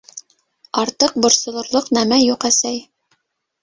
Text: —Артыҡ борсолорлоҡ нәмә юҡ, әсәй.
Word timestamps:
—Артыҡ 0.85 1.13
борсолорлоҡ 1.27 1.95
нәмә 2.01 2.21
юҡ, 2.25 2.51
әсәй. 2.53 2.85